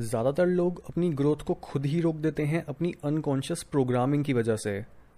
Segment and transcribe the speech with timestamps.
[0.00, 4.56] ज़्यादातर लोग अपनी ग्रोथ को खुद ही रोक देते हैं अपनी अनकॉन्शियस प्रोग्रामिंग की वजह
[4.56, 4.72] से।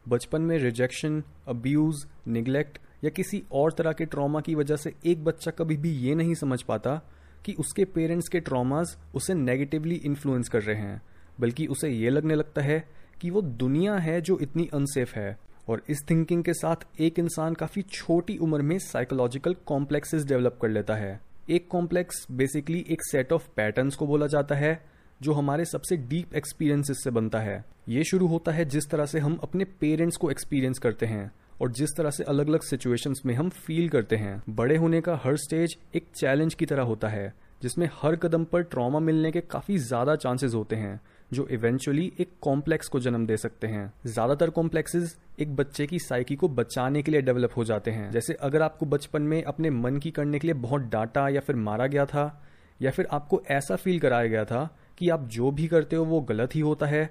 [0.06, 5.24] बचपन में रिजेक्शन अब्यूज़ निगलेक्ट या किसी और तरह के ट्रॉमा की वजह से एक
[5.24, 7.00] बच्चा कभी भी ये नहीं समझ पाता
[7.44, 11.00] कि उसके पेरेंट्स के ट्रॉमास उसे नेगेटिवली इन्फ्लुएंस कर रहे हैं,
[11.40, 12.84] बल्कि उसे ये लगने लगता है
[13.20, 15.38] कि वो दुनिया है जो इतनी अनसेफ है।
[15.68, 20.68] और इस थिंकिंग के साथ एक इंसान काफ़ी छोटी उम्र में साइकोलॉजिकल कॉम्प्लेक्सेस डेवलप कर
[20.68, 24.82] लेता है। एक कॉम्प्लेक्स बेसिकली एक सेट ऑफ़ पैटर्न्स को बोला जाता है,
[25.20, 29.18] जो हमारे सबसे डीप एक्सपीरियंसेस से बनता है। ये शुरू होता है जिस तरह से
[29.18, 31.30] हम अपने पेरेंट्स को एक्सपीरियंस करते हैं,
[31.62, 35.20] और जिस तरह से अलग अलग सिचुएशंस में हम फील करते हैं। बड़े होने का
[35.24, 37.32] हर स्टेज एक चैलेंज की तरह होता है,
[37.62, 41.00] जिसमें हर कदम पर ट्रॉमा मिलने के काफ़ी ज़्यादा चांसेस होते हैं।
[41.32, 46.36] जो इवेंचुअली एक कॉम्प्लेक्स को जन्म दे सकते हैं। ज़्यादातर कॉम्प्लेक्सेस एक बच्चे की साइकी
[46.36, 49.98] को बचाने के लिए डेवलप हो जाते हैं। जैसे अगर आपको बचपन में अपने मन
[49.98, 52.42] की करने के लिए बहुत डांटा या फिर मारा गया था,
[52.80, 54.68] या फिर आपको ऐसा फील कराया गया था
[54.98, 57.10] कि आप जो भी करते हो वो गलत ही होता है,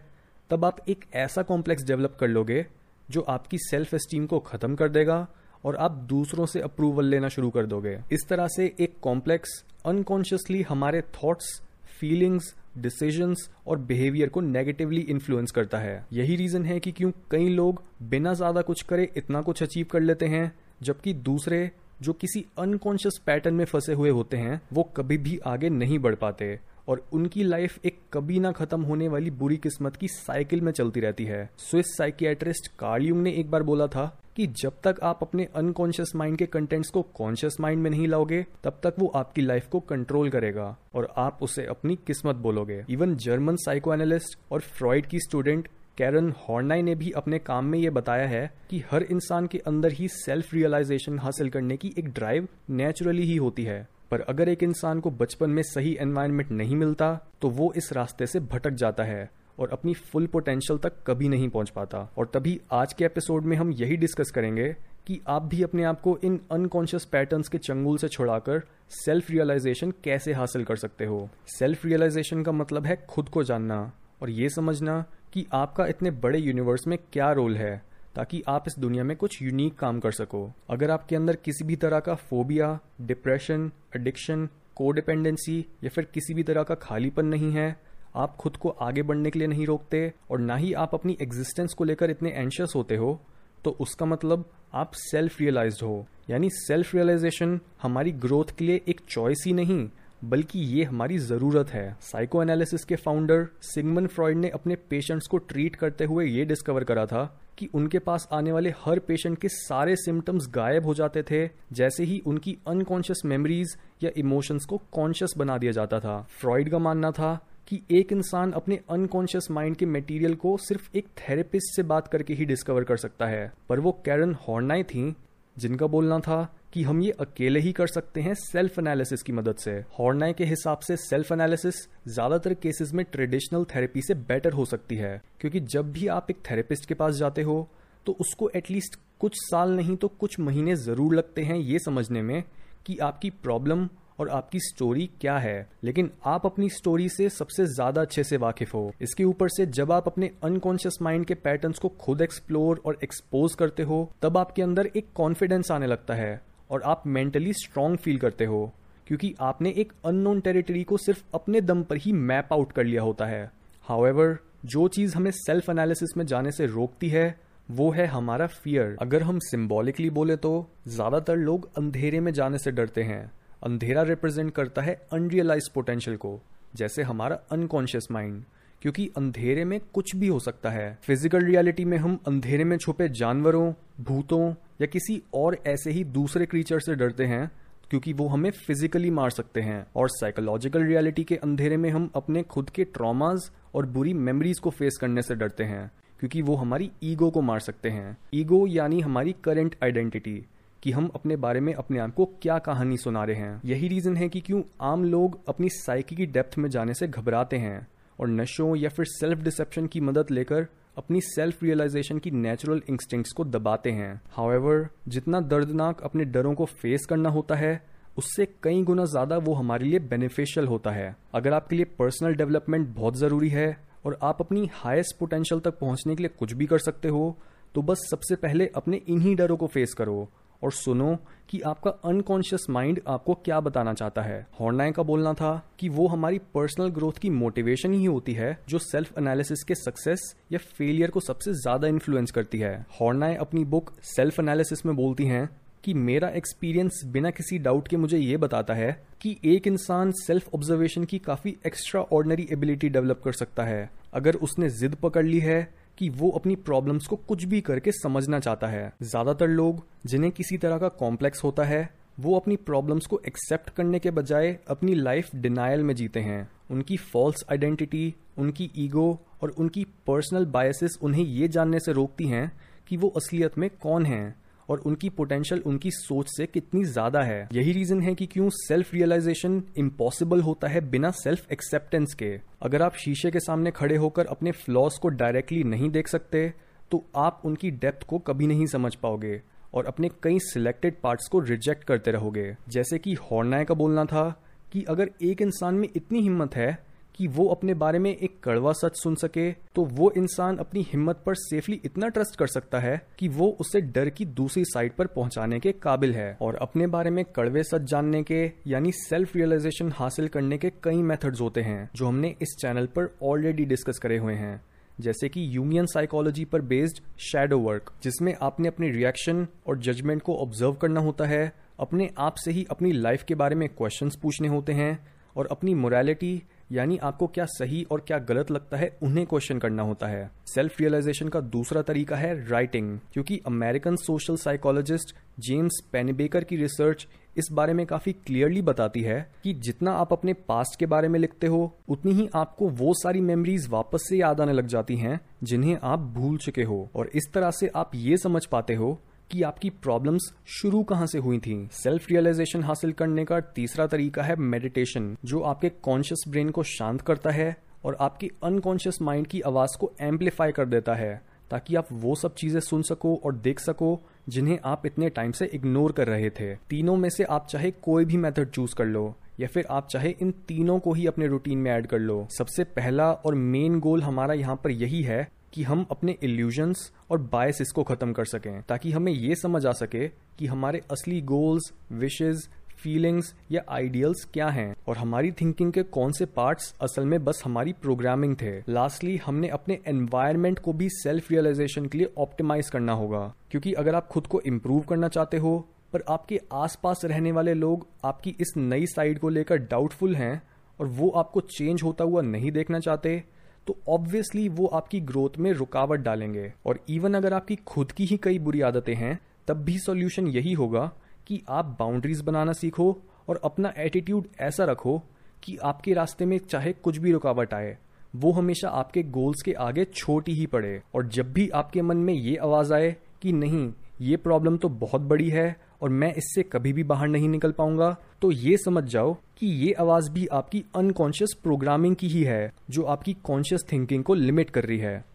[0.49, 2.65] तब आप एक ऐसा कॉम्प्लेक्स डेवलप कर लोगे
[3.09, 5.27] जो आपकी सेल्फ एस्टीम को खत्म कर देगा
[5.65, 10.61] और आप दूसरों से अप्रूवल लेना शुरू कर दोगे। इस तरह से एक कॉम्प्लेक्स अनकॉन्शियसली
[10.61, 11.61] हमारे थॉट्स
[11.99, 17.49] फीलिंग्स डिसीजंस और बिहेवियर को नेगेटिवली इन्फ्लुएंस करता है। यही रीजन है कि क्यों कई
[17.49, 21.69] लोग बिना ज़्यादा कुछ करे इतना कुछ अचीव कर लेते हैं, जबकि दूसरे
[22.01, 26.15] जो किसी अनकॉन्शियस पैटर्न में फंसे हुए होते हैं, वो कभी भी आगे नहीं बढ़
[26.15, 30.71] पाते। और उनकी लाइफ एक कभी ना खत्म होने वाली बुरी किस्मत की साइकिल में
[30.71, 35.19] चलती रहती है। स्विस साइकियाट्रिस्ट कार्ल ने एक बार बोला था कि जब तक आप
[35.21, 39.41] अपने अनकॉन्शियस माइंड के कंटेंट्स को कॉन्शियस माइंड में नहीं लाओगे, तब तक वो आपकी
[39.41, 44.61] लाइफ को कंट्रोल करेगा और आप उसे अपनी किस्मत बोलोगे। इवन जर्मन साइको एनालिस्ट और
[44.61, 49.03] फ्रॉइड की स्टूडेंट कैरन हॉर्नाई ने भी अपने काम में ये बताया है कि हर
[49.03, 53.87] इंसान के अंदर ही सेल्फ रियलाइजेशन हासिल करने की एक ड्राइव नेचुरली ही होती है।
[54.11, 58.27] पर अगर एक इंसान को बचपन में सही एनवायरनमेंट नहीं मिलता तो वो इस रास्ते
[58.27, 62.59] से भटक जाता है और अपनी फुल पोटेंशियल तक कभी नहीं पहुँच पाता। और तभी
[62.71, 64.67] आज के एपिसोड में हम यही डिस्कस करेंगे
[65.07, 68.61] कि आप भी अपने आप को इन अनकॉन्शियस पैटर्न्स के चंगुल से छुड़ाकर
[68.95, 73.79] सेल्फ रियलाइजेशन कैसे हासिल कर सकते हो। सेल्फ रियलाइजेशन का मतलब है खुद को जानना
[74.21, 75.03] और ये समझना
[75.33, 77.81] कि आपका इतने बड़े यूनिवर्स में क्या रोल है।
[78.15, 81.75] ताकि आप इस दुनिया में कुछ यूनिक काम कर सको। अगर आपके अंदर किसी भी
[81.75, 87.75] तरह का फोबिया डिप्रेशन एडिक्शन कोडिपेंडेंसी या फिर किसी भी तरह का खालीपन नहीं है,
[88.15, 91.73] आप खुद को आगे बढ़ने के लिए नहीं रोकते और ना ही आप अपनी एग्जिस्टेंस
[91.73, 93.19] को लेकर इतने एंशियस होते हो
[93.65, 99.01] तो उसका मतलब आप सेल्फ रियलाइज़ हो। यानी सेल्फ रियलाइजेशन हमारी ग्रोथ के लिए एक
[99.09, 99.87] चॉइस ही नहीं,
[100.23, 105.37] बल्कि ये हमारी ज़रूरत है। साइको एनालिसिस के फाउंडर सिगमन फ्रॉइड ने अपने पेशेंट्स को
[105.39, 107.23] ट्रीट करते हुए ये डिस्कवर करा था
[107.57, 112.03] कि उनके पास आने वाले हर पेशेंट के सारे सिम्टम्स गायब हो जाते थे, जैसे
[112.03, 117.11] ही उनकी अनकॉन्शियस मेमोरीज या इमोशंस को कॉन्शियस बना दिया जाता था। फ्रॉइड का मानना
[117.11, 122.07] था कि एक इंसान अपने अनकॉन्शियस माइंड के मटेरियल को सिर्फ़ एक थेरेपिस्ट से बात
[122.07, 125.15] करके ही डिस्कवर कर सकता है। पर वो कैरन हॉर्नाई थी,
[125.57, 129.55] जिनका बोलना था कि हम ये अकेले ही कर सकते हैं सेल्फ एनालिसिस की मदद
[129.55, 131.75] से। हॉर्नाई के हिसाब से सेल्फ एनालिसिस
[132.07, 136.37] ज़्यादातर केसेस में ट्रेडिशनल थेरेपी से बेटर हो सकती है, क्योंकि जब भी आप एक
[136.49, 137.67] थेरेपिस्ट के पास जाते हो
[138.05, 142.43] तो उसको एटलीस्ट कुछ साल नहीं तो कुछ महीने ज़रूर लगते हैं ये समझने में
[142.85, 143.87] कि आपकी प्रॉब्लम
[144.19, 148.73] और आपकी स्टोरी क्या है। लेकिन आप अपनी स्टोरी से सबसे ज़्यादा अच्छे से वाकिफ
[148.73, 152.97] हो। इसके ऊपर से जब आप अपने अनकॉन्शियस माइंड के पैटर्न्स को खुद एक्सप्लोर और
[153.03, 157.97] एक्सपोज करते हो, तब आपके अंदर एक कॉन्फिडेंस आने लगता है। और आप मेंटली स्ट्रांग
[157.97, 158.71] फील करते हो,
[159.07, 163.01] क्योंकि आपने एक अननोन टेरिटरी को सिर्फ़ अपने दम पर ही मैप आउट कर लिया
[163.01, 163.51] होता है।
[163.85, 167.39] हाउएवर जो चीज़ हमें सेल्फ एनालिसिस में जाने से रोकती है,
[167.69, 170.51] वो है हमारा फियर अगर हम सिंबॉलिकली बोले तो
[170.87, 173.31] ज़्यादातर लोग अंधेरे में जाने से डरते हैं।
[173.63, 176.39] अंधेरा रिप्रेजेंट करता है अनरियलाइज पोटेंशियल को,
[176.75, 178.43] जैसे हमारा अनकॉन्शियस माइंड
[178.81, 183.07] क्योंकि अंधेरे में कुछ भी हो सकता है। फ़िज़िकल रियलिटी में हम अंधेरे में छुपे
[183.09, 183.71] जानवरों,
[184.01, 184.49] भूतों
[184.81, 187.49] या किसी और ऐसे ही दूसरे क्रीचर से डरते हैं,
[187.89, 192.43] क्योंकि वो हमें फिजिकली मार सकते हैं। और साइकोलॉजिकल रियलिटी के अंधेरे में हम अपने
[192.43, 196.89] खुद के ट्रॉमाज और बुरी मेमोरीज को फेस करने से डरते हैं, क्योंकि वो हमारी
[197.03, 200.41] ईगो को मार सकते हैं। ईगो यानी हमारी करंट आइडेंटिटी
[200.83, 204.15] कि हम अपने बारे में अपने आप को क्या कहानी सुना रहे हैं। यही रीजन
[204.17, 207.87] है कि क्यों आम लोग अपनी साइकी की डेप्थ में जाने से घबराते हैं।
[208.21, 213.31] और नशों या फिर सेल्फ डिसेप्शन की मदद लेकर अपनी सेल्फ रियलाइजेशन की नेचुरल इंस्टिंक्ट्स
[213.31, 217.81] को दबाते हैं। हाउएवर जितना दर्दनाक अपने डरों को फेस करना होता है,
[218.17, 222.87] उससे कई गुना ज़्यादा वो हमारे लिए बेनिफिशियल होता है। अगर आपके लिए पर्सनल डेवलपमेंट
[222.89, 226.79] बहुत ज़रूरी है और आप अपनी हाईएस्ट पोटेंशियल तक पहुँचने के लिए कुछ भी कर
[226.79, 227.37] सकते हो
[227.75, 230.29] तो बस सबसे पहले अपने इन्हीं डरों को फेस करो।
[230.63, 231.15] और सुनो
[231.49, 236.07] कि आपका अनकॉन्शियस माइंड आपको क्या बताना चाहता है। हॉर्नाय का बोलना था कि वो
[236.07, 241.09] हमारी पर्सनल ग्रोथ की मोटिवेशन ही होती है जो सेल्फ एनालिसिस के सक्सेस या फेलियर
[241.09, 245.49] को सबसे ज़्यादा इन्फ्लुएंस करती है। हॉर्नाय अपनी बुक सेल्फ एनालिसिस में बोलती हैं
[245.83, 248.91] कि मेरा एक्सपीरियंस बिना किसी डाउट के मुझे ये बताता है
[249.21, 254.35] कि एक इंसान सेल्फ ऑब्जर्वेशन की काफ़ी एक्स्ट्रा ऑर्डनरी एबिलिटी डेवलप कर सकता है। अगर
[254.37, 255.61] उसने जिद पकड़ ली है
[256.01, 260.57] कि वो अपनी प्रॉब्लम्स को कुछ भी करके समझना चाहता है। ज़्यादातर लोग, जिन्हें किसी
[260.57, 265.29] तरह का कॉम्प्लेक्स होता है, वो अपनी प्रॉब्लम्स को एक्सेप्ट करने के बजाय अपनी लाइफ
[265.35, 269.07] डिनायल में जीते हैं। उनकी फॉल्स आइडेंटिटी उनकी ईगो
[269.43, 272.51] और उनकी पर्सनल बायसेस उन्हें ये जानने से रोकती हैं
[272.87, 274.35] कि वो असलियत में कौन हैं।
[274.69, 278.93] और उनकी पोटेंशियल उनकी सोच से कितनी ज़्यादा है। यही रीजन है कि क्यों सेल्फ
[278.93, 282.29] रियलाइजेशन इम्पॉसिबल होता है बिना सेल्फ एक्सेप्टेंस के।
[282.61, 286.51] अगर आप शीशे के सामने खड़े होकर अपने फ्लॉस को डायरेक्टली नहीं देख सकते
[286.91, 289.41] तो आप उनकी डेप्थ को कभी नहीं समझ पाओगे
[289.73, 294.23] और अपने कई सिलेक्टेड पार्ट्स को रिजेक्ट करते रहोगे। जैसे कि हॉर्नाय का बोलना था
[294.71, 296.71] कि अगर एक इंसान में इतनी हिम्मत है
[297.15, 301.21] कि वो अपने बारे में एक कड़वा सच सुन सके तो वो इंसान अपनी हिम्मत
[301.25, 305.07] पर सेफली इतना ट्रस्ट कर सकता है कि वो उसे डर की दूसरी साइड पर
[305.07, 309.91] पहुँचाने के काबिल है। और अपने बारे में कड़वे सच जानने के, यानी सेल्फ रियलाइजेशन
[309.91, 314.17] हासिल करने के कई मेथड्स होते हैं, जो हमने इस चैनल पर ऑलरेडी डिस्कस करे
[314.17, 314.61] हुए हैं।
[314.99, 320.35] जैसे कि यूनियन साइकोलॉजी पर बेस्ड शेडो वर्क जिसमें आपने अपने रिएक्शन और जजमेंट को
[320.35, 324.47] ऑब्ज़र्व करना होता है, अपने आप से ही अपनी लाइफ के बारे में क्वेश्चंस पूछने
[324.47, 324.97] होते हैं,
[325.35, 329.83] और अपनी मोरालिटी यानी आपको क्या सही और क्या गलत लगता है, उन्हें क्वेश्चन करना
[329.83, 336.43] होता है। सेल्फ रियलाइजेशन का दूसरा तरीका है राइटिंग क्योंकि American social psychologist James Pennebaker
[336.43, 337.07] की रिसर्च
[337.37, 341.19] इस बारे में काफ़ी क्लियरली बताती है कि जितना आप अपने पास्ट के बारे में
[341.19, 345.19] लिखते हो, उतनी ही आपको वो सारी मेमोरीज वापस से याद आने लग जाती हैं,
[345.43, 348.99] जिन्हें आप भूल चुके हो। और इस तरह से आप ये समझ पाते हो
[349.31, 354.23] कि आपकी प्रॉब्लम्स शुरू कहाँ से हुई थी। सेल्फ रियलाइजेशन हासिल करने का तीसरा तरीका
[354.23, 357.55] है मेडिटेशन जो आपके कॉन्शियस ब्रेन को शांत करता है
[357.85, 362.35] और आपकी अनकॉन्शियस माइंड की आवाज़ को एम्पलीफाई कर देता है, ताकि आप वो सब
[362.35, 366.53] चीज़ें सुन सको और देख सको जिन्हें आप इतने टाइम से इग्नोर कर रहे थे।
[366.69, 370.15] तीनों में से आप चाहे कोई भी मेथड चूज़ कर लो, या फिर आप चाहे
[370.21, 374.03] इन तीनों को ही अपने रूटीन में ऐड कर लो। सबसे पहला और मेन गोल
[374.03, 378.61] हमारा यहाँ पर यही है कि हम अपने इल्यूजन्स और बायसिस को खत्म कर सकें,
[378.61, 380.07] ताकि हमें ये समझ आ सके
[380.39, 386.11] कि हमारे असली गोल्स विशेज फीलिंग्स या आइडियल्स क्या हैं। और हमारी थिंकिंग के कौन
[386.11, 391.31] से पार्ट्स असल में बस हमारी प्रोग्रामिंग थे। लास्टली हमने अपने एनवायरमेंट को भी सेल्फ
[391.31, 395.57] रियलाइजेशन के लिए ऑप्टिमाइज करना होगा, क्योंकि अगर आप खुद को इम्प्रूव करना चाहते हो,
[395.93, 400.41] पर आपके आसपास रहने वाले लोग आपकी इस नई साइड को लेकर डाउटफुल हैं,
[400.79, 403.23] और वो आपको चेंज होता हुआ नहीं देखना चाहते
[403.67, 408.17] तो ऑब्वियसली वो आपकी ग्रोथ में रुकावट डालेंगे। और इवन अगर आपकी खुद की ही
[408.17, 410.91] कई बुरी आदतें हैं, तब भी सॉल्यूशन यही होगा
[411.27, 412.97] कि आप बाउंड्रीज बनाना सीखो
[413.29, 415.01] और अपना एटीट्यूड ऐसा रखो
[415.43, 417.77] कि आपके रास्ते में चाहे कुछ भी रुकावट आए,
[418.15, 422.13] वो हमेशा आपके गोल्स के आगे छोटी ही पड़े। और जब भी आपके मन में
[422.13, 426.73] ये आवाज़ आए कि नहीं, ये प्रॉब्लम तो बहुत बड़ी है और मैं इससे कभी
[426.73, 431.33] भी बाहर नहीं निकल पाऊँगा। तो ये समझ जाओ कि ये आवाज़ भी आपकी अनकॉन्शियस
[431.43, 435.10] प्रोग्रामिंग की ही है, जो आपकी कॉन्शियस थिंकिंग को लिमिट कर रही है।